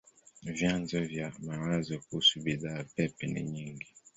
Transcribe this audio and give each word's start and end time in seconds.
Vyanzo 0.43 0.99
vya 1.03 1.31
mawazo 1.39 1.99
kuhusu 1.99 2.39
bidhaa 2.43 2.83
pepe 2.95 3.27
ni 3.27 3.43
nyingi. 3.43 3.87